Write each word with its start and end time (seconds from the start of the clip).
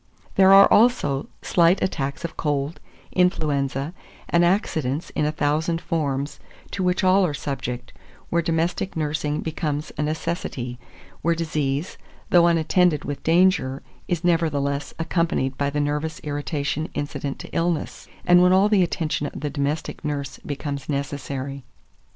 There 0.33 0.51
are, 0.51 0.65
also, 0.73 1.27
slight 1.43 1.83
attacks 1.83 2.25
of 2.25 2.35
cold, 2.35 2.79
influenza, 3.11 3.93
and 4.29 4.43
accidents 4.43 5.11
in 5.11 5.25
a 5.27 5.31
thousand 5.31 5.79
forms, 5.79 6.39
to 6.71 6.81
which 6.81 7.03
all 7.03 7.23
are 7.23 7.35
subject, 7.35 7.93
where 8.31 8.41
domestic 8.41 8.97
nursing 8.97 9.41
becomes 9.41 9.91
a 9.99 10.01
necessity; 10.01 10.79
where 11.21 11.35
disease, 11.35 11.99
though 12.31 12.47
unattended 12.47 13.05
with 13.05 13.21
danger, 13.21 13.83
is 14.07 14.23
nevertheless 14.23 14.91
accompanied 14.97 15.55
by 15.55 15.69
the 15.69 15.79
nervous 15.79 16.19
irritation 16.21 16.89
incident 16.95 17.37
to 17.37 17.47
illness, 17.55 18.07
and 18.25 18.41
when 18.41 18.51
all 18.53 18.69
the 18.69 18.81
attention 18.81 19.27
of 19.27 19.41
the 19.41 19.51
domestic 19.51 20.03
nurse 20.03 20.39
becomes 20.43 20.89
necessary. 20.89 21.63